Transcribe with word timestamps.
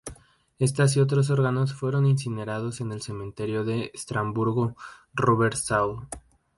Estas 0.57 0.97
y 0.97 0.99
otros 0.99 1.29
órganos 1.29 1.75
fueron 1.75 2.07
incinerados 2.07 2.81
en 2.81 2.91
el 2.91 3.03
cementerio 3.03 3.63
de 3.63 3.91
Estrasburgo-Robertsau". 3.93 6.07